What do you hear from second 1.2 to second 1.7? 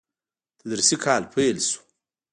پيل